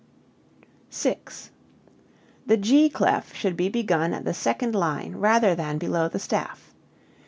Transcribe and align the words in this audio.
6. 0.89 1.51
The 2.47 2.57
G 2.57 2.89
clef 2.89 3.35
should 3.35 3.55
be 3.55 3.69
begun 3.69 4.15
at 4.15 4.25
the 4.25 4.33
second 4.33 4.73
line 4.73 5.17
rather 5.17 5.53
than 5.53 5.77
below 5.77 6.07
the 6.07 6.17
staff. 6.17 6.73